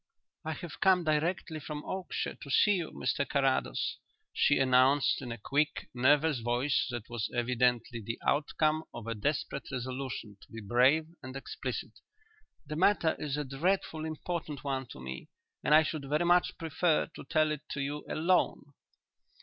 [0.43, 3.97] "I have come direct from Oakshire to see you, Mr Carrados,"
[4.33, 9.69] she announced, in a quick, nervous voice that was evidently the outcome of a desperate
[9.71, 11.91] resolution to be brave and explicit.
[12.65, 15.29] "The matter is a dreadfully important one to me
[15.63, 18.73] and I should very much prefer to tell it to you alone."